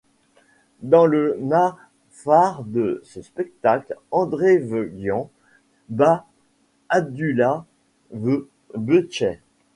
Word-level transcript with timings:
Dans 0.81 1.05
le 1.05 1.37
match 1.39 1.75
phare 2.09 2.63
de 2.63 3.01
ce 3.05 3.21
spectacle, 3.21 3.95
André 4.09 4.59
The 4.67 4.89
Giant 4.97 5.29
bat 5.89 6.25
Abdullah 6.89 7.67
the 8.11 8.47
Butcher. 8.75 9.41